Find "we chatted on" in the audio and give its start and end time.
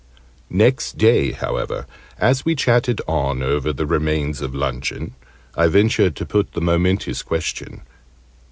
2.43-3.43